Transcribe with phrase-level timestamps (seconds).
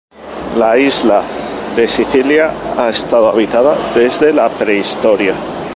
[0.61, 1.21] La isla
[1.75, 5.35] de Sicilia ha estado habitada desde la Prehistoria.